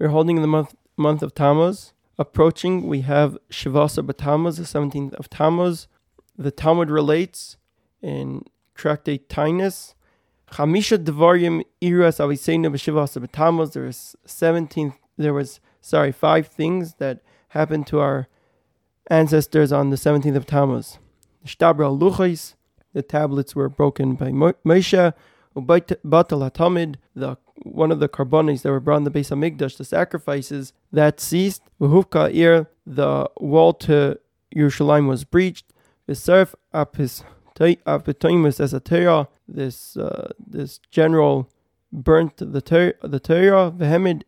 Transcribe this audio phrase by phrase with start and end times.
[0.00, 1.92] We're holding the month month of Tammuz.
[2.18, 5.88] Approaching, we have Shivasa B'Tammuz, the 17th of Tammuz.
[6.38, 7.58] The Talmud relates
[8.00, 9.92] in Tractate Taanis,
[10.52, 13.72] Chamisha Devarim Iras Aviseinu B'Shivasa B'Tammuz.
[13.74, 18.26] There was 17, there was, sorry, five things that happened to our
[19.10, 20.98] ancestors on the 17th of Tammuz.
[21.44, 22.54] Shtabra Luchais,
[22.94, 25.12] the tablets were broken by Moshe,
[25.56, 29.76] Batal HaTamid, the one of the korbanos that were brought in the base of Migdash,
[29.76, 31.62] the sacrifices, that ceased.
[31.80, 34.18] V'huvka ir, the wall to
[34.54, 35.72] Yerushalayim was breached.
[36.08, 37.22] V'serf apis
[37.58, 41.50] apitoimus as a Torah, this uh, this general
[41.92, 44.22] burnt the Torah, the Torah, v'hemid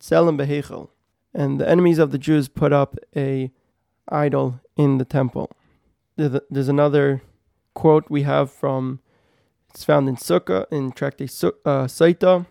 [0.00, 0.88] tzelem behechel.
[1.34, 3.50] And the enemies of the Jews put up a
[4.08, 5.50] idol in the temple.
[6.16, 7.22] There's another
[7.74, 9.00] quote we have from,
[9.74, 11.30] it's found in Sukkah, in Tractate
[11.64, 12.46] uh, Sotah,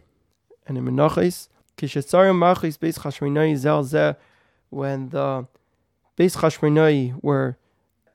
[0.66, 1.50] and in Menachos.
[1.78, 4.16] Kishetzarim Machis Beis Chashmonai Zel Zeh,
[4.70, 5.46] when the
[6.18, 7.58] Beis Chashmonai were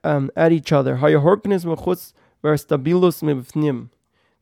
[0.03, 0.97] um, at each other.
[0.97, 3.89] Hayahorknis Mechutz Verstabilus Mivfnim.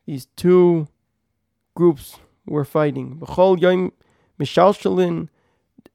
[0.04, 0.88] These two
[1.74, 3.18] groups were fighting.
[3.18, 3.92] B'chol Yom
[4.40, 5.28] Mishalshalin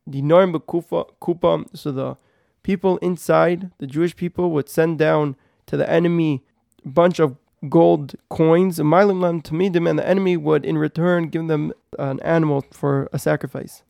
[0.10, 1.78] Dinarim Kupa.
[1.78, 2.18] So the
[2.64, 5.36] people inside, the Jewish people, would send down
[5.68, 6.44] to the enemy
[6.86, 7.36] a bunch of
[7.70, 12.66] gold coins, to meet him and the enemy would in return give them an animal
[12.72, 13.84] for a sacrifice.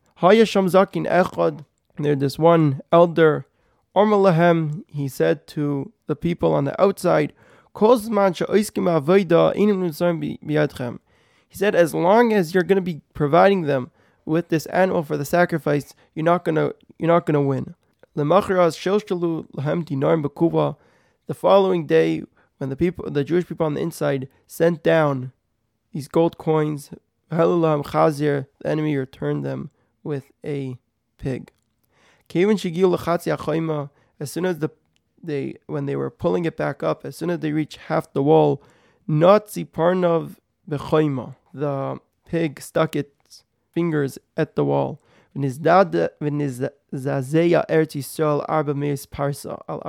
[1.04, 1.64] echad.
[1.98, 3.46] There's this one elder,
[3.94, 7.34] Ormalahem, he said to the people on the outside,
[7.74, 7.80] he
[11.58, 13.90] said, as long as you're going to be providing them
[14.24, 17.74] with this animal for the sacrifice, you're not gonna you're not gonna win.
[18.14, 18.24] The
[21.34, 22.22] following day,
[22.62, 25.32] when the people, the Jewish people on the inside, sent down
[25.92, 26.90] these gold coins,
[27.28, 29.70] the enemy returned them
[30.04, 30.78] with a
[31.18, 31.50] pig.
[32.28, 33.90] Kevin Shigil Lachatzia
[34.20, 34.70] As soon as the
[35.20, 38.22] they when they were pulling it back up, as soon as they reached half the
[38.22, 38.62] wall,
[39.08, 40.78] Nazi Parnov the
[42.24, 45.00] pig stuck its fingers at the wall.
[49.06, 49.80] Parsa, Al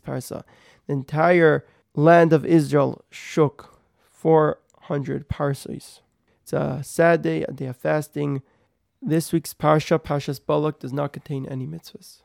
[0.00, 0.44] Parsa.
[0.86, 3.78] The entire land of Israel shook
[4.10, 6.00] 400 parses.
[6.42, 8.42] It's a sad day, a day of fasting.
[9.00, 12.22] This week's Parsha, Parshas Balak, does not contain any mitzvahs.